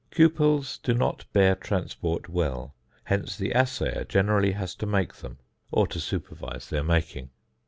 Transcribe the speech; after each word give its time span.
Cupels 0.09 0.79
do 0.81 0.95
not 0.95 1.25
bear 1.31 1.53
transport 1.53 2.27
well; 2.27 2.73
hence 3.03 3.37
the 3.37 3.51
assayer 3.53 4.03
generally 4.03 4.53
has 4.53 4.73
to 4.73 4.87
make 4.87 5.13
them, 5.17 5.37
or 5.71 5.85
to 5.85 5.99
supervise 5.99 6.71
their 6.71 6.83
making. 6.83 7.29